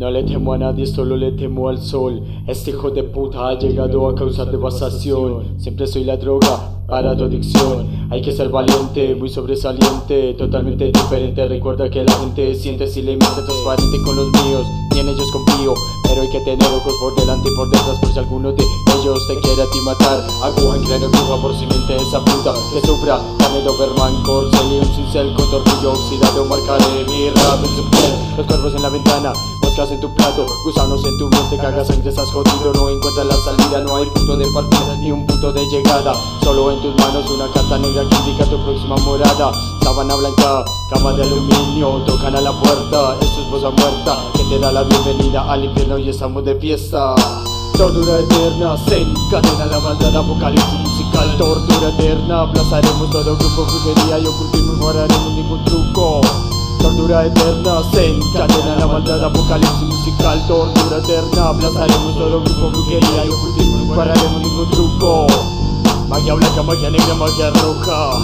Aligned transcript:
No 0.00 0.10
le 0.10 0.22
temo 0.22 0.54
a 0.54 0.56
nadie, 0.56 0.86
solo 0.86 1.14
le 1.14 1.32
temo 1.32 1.68
al 1.68 1.76
sol. 1.76 2.22
Este 2.46 2.70
hijo 2.70 2.88
de 2.88 3.02
puta 3.02 3.50
ha 3.50 3.58
llegado 3.58 4.08
a 4.08 4.14
causar 4.14 4.50
devastación. 4.50 5.60
Siempre 5.60 5.86
soy 5.86 6.04
la 6.04 6.16
droga 6.16 6.86
para 6.88 7.14
tu 7.14 7.24
adicción. 7.24 8.08
Hay 8.10 8.22
que 8.22 8.32
ser 8.32 8.48
valiente, 8.48 9.14
muy 9.14 9.28
sobresaliente, 9.28 10.32
totalmente 10.38 10.86
diferente. 10.86 11.46
Recuerda 11.46 11.90
que 11.90 12.02
la 12.02 12.12
gente 12.14 12.54
siente 12.54 12.86
si 12.86 13.02
le 13.02 13.18
miente 13.18 13.42
transparente 13.44 13.98
con 14.02 14.16
los 14.16 14.28
míos. 14.42 14.66
Ni 14.94 15.00
en 15.00 15.08
ellos 15.10 15.30
confío, 15.32 15.74
pero 16.04 16.22
hay 16.22 16.30
que 16.30 16.40
tener 16.40 16.66
ojos 16.68 16.94
por 16.98 17.14
delante 17.16 17.50
y 17.52 17.54
por 17.54 17.68
detrás 17.68 17.98
por 18.00 18.10
si 18.10 18.18
alguno 18.20 18.52
de 18.52 18.64
ellos 19.02 19.28
te 19.28 19.38
quiere 19.40 19.60
a 19.60 19.66
ti 19.66 19.80
matar. 19.84 20.18
Aguja 20.42 20.76
en 20.78 20.84
cráneo, 20.84 21.10
por 21.42 21.54
si 21.54 21.66
miente 21.66 21.96
esa 21.96 22.24
puta 22.24 22.54
que 22.72 22.80
sufra. 22.86 23.20
Dame 23.38 23.60
Doberman, 23.60 24.22
Corcel 24.22 24.72
y 24.72 24.78
un 24.78 24.94
cincel 24.96 25.34
con 25.34 25.44
tornillo 25.50 25.92
oxidado. 25.92 26.46
Marcaré 26.46 27.04
mi 27.04 27.28
rap 27.28 27.60
en 27.62 27.76
su 27.76 27.90
piel, 27.90 28.12
los 28.38 28.46
cuerpos 28.46 28.74
en 28.74 28.82
la 28.82 28.88
ventana 28.88 29.32
en 29.88 29.98
tu 29.98 30.14
plato, 30.14 30.44
gusanos 30.62 31.02
en 31.06 31.16
tu 31.16 31.24
mente, 31.30 31.56
cagas 31.56 31.88
en 31.88 32.06
estás 32.06 32.28
jodido, 32.32 32.70
no 32.74 32.90
encuentras 32.90 33.24
la 33.24 33.34
salida, 33.36 33.80
no 33.80 33.96
hay 33.96 34.04
punto 34.10 34.36
de 34.36 34.44
partida 34.52 34.94
ni 35.00 35.10
un 35.10 35.24
punto 35.26 35.54
de 35.54 35.64
llegada, 35.68 36.12
solo 36.42 36.70
en 36.70 36.82
tus 36.82 36.94
manos 36.96 37.24
una 37.30 37.50
carta 37.50 37.78
negra 37.78 38.02
que 38.06 38.16
indica 38.16 38.44
tu 38.44 38.62
próxima 38.62 38.96
morada, 38.96 39.50
sábana 39.82 40.14
blanca, 40.16 40.64
cama 40.90 41.14
de 41.14 41.22
aluminio, 41.22 42.02
tocan 42.04 42.36
a 42.36 42.42
la 42.42 42.52
puerta, 42.60 43.16
es 43.22 43.34
tu 43.34 43.40
esposa 43.40 43.70
muerta, 43.70 44.18
que 44.36 44.44
te 44.44 44.58
da 44.58 44.70
la 44.70 44.82
bienvenida 44.82 45.50
al 45.50 45.64
infierno 45.64 45.96
y 45.96 46.10
estamos 46.10 46.44
de 46.44 46.56
fiesta. 46.56 47.14
Tortura 47.78 48.18
eterna, 48.18 48.76
se 48.86 49.00
encadena 49.00 49.64
la 49.64 49.80
maldad, 49.80 50.14
apocalipsis 50.14 50.80
musical 50.80 51.38
Tortura 51.38 51.88
eterna, 51.88 52.42
aplazaremos 52.42 53.10
todo 53.10 53.34
grupo, 53.34 53.64
brujería 53.64 54.18
y 54.18 54.26
ocultismo, 54.26 54.72
no 54.74 54.88
haremos 54.90 55.32
ningún 55.32 55.64
truco 55.64 56.19
Tortura 57.00 57.24
eterna, 57.24 57.82
se 57.94 58.08
encadena 58.08 58.76
la 58.76 58.86
maldad, 58.86 59.24
apocalipsis 59.24 59.88
musical 59.88 60.46
Tortura 60.46 60.98
eterna, 60.98 61.48
aplazaremos 61.48 62.14
todo 62.14 62.42
grupo, 62.42 62.68
brujería 62.68 63.24
y 63.24 63.28
ocultismo 63.30 63.86
No 63.86 63.94
pararemos 63.94 64.42
ningún 64.42 64.70
truco. 64.70 65.26
Magia 66.10 66.34
blanca, 66.34 66.62
magia 66.62 66.90
negra, 66.90 67.14
magia 67.14 67.50
roja. 67.62 68.18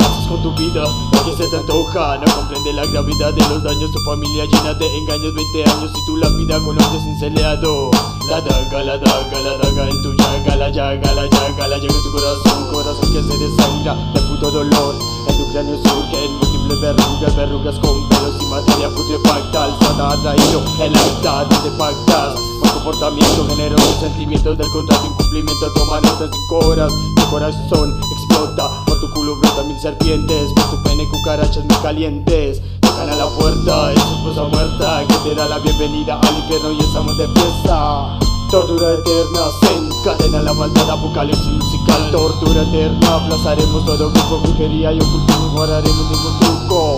Haces 0.00 0.28
con 0.28 0.42
tu 0.42 0.54
vida 0.54 0.80
lo 0.80 1.24
que 1.26 1.36
se 1.36 1.46
te 1.50 1.56
antoja. 1.58 2.16
No 2.16 2.34
comprende 2.34 2.72
la 2.72 2.86
gravedad 2.86 3.34
de 3.34 3.48
los 3.50 3.62
daños. 3.64 3.90
Tu 3.92 4.00
familia 4.00 4.46
llena 4.46 4.72
de 4.72 4.96
engaños 4.96 5.34
20 5.34 5.70
años 5.70 5.90
y 5.94 6.06
tú 6.06 6.16
la 6.16 6.28
vida 6.30 6.58
conoces 6.64 7.02
cinceleado 7.04 7.90
La 8.30 8.40
daga, 8.40 8.82
la 8.82 8.96
daga, 8.96 9.38
la 9.40 9.58
daga 9.58 9.90
en 9.90 10.02
tu 10.02 10.14
llaga 10.14 10.56
La 10.56 10.70
llaga, 10.70 11.12
la 11.12 11.26
llaga, 11.26 11.68
la 11.68 11.76
llaga 11.76 11.94
en 11.94 12.02
tu 12.02 12.12
corazón. 12.12 12.72
Corazón 12.72 13.12
que 13.12 13.22
se 13.22 13.36
desangra 13.36 13.94
de 14.14 14.20
puto 14.22 14.50
dolor. 14.50 14.94
En 15.28 15.36
tu 15.36 15.52
cráneo 15.52 15.76
surgen 15.76 16.51
múltiples 16.62 16.80
verrugas 16.80 17.36
Verrugas 17.36 17.78
con 17.78 18.08
pelos 18.08 18.34
y 18.40 18.46
materia 18.46 18.88
putrefacta 18.88 19.64
Alzada 19.64 20.10
ha 20.10 20.22
traído 20.22 20.62
el 20.80 20.96
alta 20.96 21.44
donde 21.44 21.70
pactas 21.78 22.34
Por 22.60 22.72
comportamiento 22.72 23.46
generoso 23.48 24.00
Sentimientos 24.00 24.58
del 24.58 24.70
contrato 24.70 25.06
incumplimiento 25.06 25.72
Toma 25.74 26.00
notas 26.00 26.30
5 26.48 26.58
horas 26.66 26.92
Tu 27.16 27.30
corazón 27.30 28.00
explota 28.12 28.70
Por 28.86 29.00
tu 29.00 29.10
culo 29.12 29.36
brota 29.36 29.62
mil 29.64 29.78
serpientes 29.78 30.52
Por 30.54 30.64
tu 30.70 30.82
pene 30.82 31.08
cucarachas 31.08 31.64
muy 31.64 31.76
calientes. 31.82 32.60
Tocan 32.80 33.10
a 33.10 33.16
la 33.16 33.26
puerta, 33.26 33.92
es 33.92 34.02
tu 34.02 34.14
esposa 34.16 34.42
muerta 34.44 35.04
Que 35.08 35.30
te 35.30 35.34
da 35.34 35.48
la 35.48 35.58
bienvenida 35.58 36.18
al 36.20 36.38
infierno 36.38 36.72
y 36.72 36.80
estamos 36.80 37.16
de 37.18 37.28
fiesta. 37.28 38.18
Tortura 38.50 38.92
eterna, 38.92 39.40
se 39.60 39.74
encadena 39.78 40.42
la 40.42 40.52
maldad, 40.52 40.90
apocalipsis 40.90 41.72
Tortura 42.10 42.62
eterna, 42.62 43.14
aplazaremos 43.14 43.84
todo 43.84 44.10
grupo, 44.10 44.40
brujería 44.40 44.92
y 44.92 44.98
ocultismo 45.00 45.50
Guardaremos 45.52 46.10
ningún 46.10 46.40
truco 46.40 46.96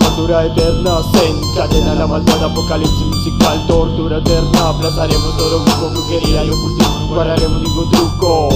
Tortura 0.00 0.46
eterna, 0.46 1.02
se 1.12 1.28
encadena 1.28 1.94
la 1.94 2.06
maldad, 2.06 2.44
apocalipsis 2.44 3.06
musical 3.06 3.66
Tortura 3.66 4.18
eterna, 4.18 4.68
aplazaremos 4.68 5.36
todo 5.36 5.64
grupo, 5.64 5.90
brujería 5.90 6.44
y 6.44 6.50
ocultismo 6.50 7.08
Guardaremos 7.08 7.62
ningún 7.62 7.90
truco 7.90 8.48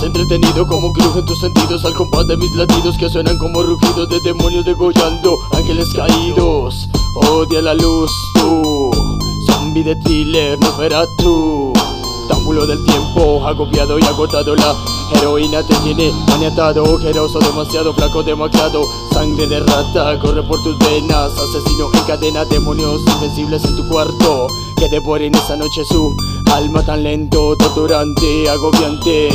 entretenido 0.00 0.66
como 0.66 0.92
crujen 0.92 1.24
tus 1.26 1.38
sentidos 1.38 1.84
al 1.84 1.92
compás 1.92 2.26
de 2.26 2.36
mis 2.36 2.54
latidos 2.54 2.96
que 2.96 3.10
suenan 3.10 3.36
como 3.36 3.62
rugidos 3.62 4.08
de 4.08 4.20
demonios 4.20 4.64
degollando 4.64 5.38
ángeles 5.52 5.92
caídos. 5.94 6.88
Odia 7.14 7.60
la 7.60 7.74
luz, 7.74 8.10
tú 8.34 8.90
zombie 9.48 9.84
de 9.84 9.96
thriller, 9.96 10.58
no 10.60 10.76
verás 10.76 11.06
tú. 11.18 11.72
Támbulo 12.28 12.66
del 12.66 12.84
tiempo, 12.84 13.46
agobiado 13.46 13.98
y 13.98 14.02
agotado. 14.04 14.54
La 14.54 14.74
heroína 15.14 15.62
te 15.62 15.74
tiene 15.76 16.12
maniatado 16.28 16.84
Ojeroso, 16.84 17.38
demasiado 17.38 17.94
flaco, 17.94 18.22
demacrado 18.22 18.82
Sangre 19.12 19.46
de 19.46 19.60
rata, 19.60 20.18
corre 20.20 20.42
por 20.42 20.62
tus 20.62 20.78
venas. 20.78 21.32
Asesino 21.32 21.88
en 21.94 22.04
cadena, 22.06 22.44
demonios 22.44 23.00
invencibles 23.14 23.64
en 23.64 23.76
tu 23.76 23.88
cuarto. 23.88 24.46
Que 24.76 24.88
devoren 24.88 25.34
esa 25.34 25.56
noche 25.56 25.84
su 25.84 26.14
alma 26.52 26.82
tan 26.82 27.02
lento 27.02 27.56
Torturante, 27.56 28.48
agobiante. 28.48 29.28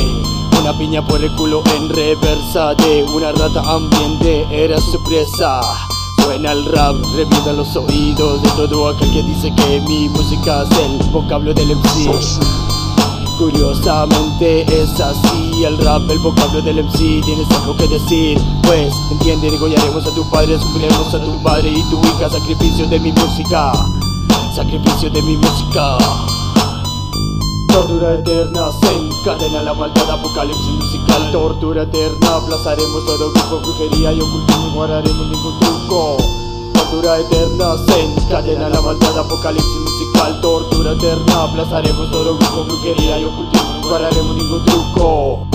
Una 0.60 0.76
piña 0.78 1.06
por 1.06 1.22
el 1.22 1.34
culo 1.36 1.62
en 1.76 1.90
reversa 1.90 2.74
de 2.74 3.04
una 3.04 3.32
rata 3.32 3.60
ambiente 3.70 4.46
era 4.50 4.80
su 4.80 5.02
presa. 5.04 5.60
Suena 6.22 6.52
el 6.52 6.64
rap, 6.64 6.96
revienta 7.14 7.52
los 7.52 7.76
oídos 7.76 8.42
de 8.42 8.48
todo 8.50 8.88
aquel 8.88 9.12
que 9.12 9.22
dice 9.24 9.52
que 9.54 9.80
mi 9.82 10.08
música 10.08 10.62
es 10.62 10.78
el 10.78 11.10
vocablo 11.10 11.52
del 11.52 11.76
MC. 11.76 12.63
Curiosamente 13.38 14.62
es 14.62 15.00
así. 15.00 15.64
El 15.64 15.76
rap, 15.78 16.08
el 16.08 16.18
vocablo 16.20 16.62
del 16.62 16.84
MC 16.84 17.20
Tienes 17.24 17.50
algo 17.50 17.76
que 17.76 17.88
decir, 17.88 18.38
pues 18.62 18.94
entiende 19.10 19.50
Degollaremos 19.50 20.06
a 20.06 20.14
tu 20.14 20.28
padre, 20.30 20.58
subiremos 20.58 21.12
a 21.14 21.20
tu 21.20 21.42
padre 21.42 21.70
y 21.70 21.82
tu 21.90 21.98
hija. 22.00 22.30
Sacrificio 22.30 22.86
de 22.86 23.00
mi 23.00 23.12
música, 23.12 23.72
sacrificio 24.54 25.10
de 25.10 25.22
mi 25.22 25.36
música. 25.36 25.98
Tortura 27.68 28.14
eterna, 28.14 28.70
se 28.70 28.94
encadena 28.94 29.62
la 29.62 29.74
maldad, 29.74 30.10
apocalipsis 30.10 30.70
musical. 30.70 31.32
Tortura 31.32 31.82
eterna, 31.82 32.36
aplazaremos 32.36 33.04
todo 33.04 33.32
grupo, 33.32 33.60
brujería 33.60 34.12
y 34.12 34.20
ocultismo 34.20 34.86
No 34.86 34.94
haremos 34.94 35.28
ningún 35.28 35.58
truco. 35.58 36.16
Tortura 36.72 37.18
eterna, 37.18 37.76
se 37.84 38.04
encadena 38.04 38.68
la 38.68 38.80
maldad, 38.80 39.18
apocalipsis 39.18 39.83
musical 40.24 40.40
Tortura 40.40 40.92
eterna, 40.92 41.42
aplazaremos 41.44 42.10
todo 42.10 42.36
grupo, 42.36 42.64
brujería 42.64 43.18
y 43.18 43.24
ocultismo 43.24 43.80
No 43.88 43.94
haremos 43.94 44.36
ningún 44.36 44.64
truco 44.64 45.53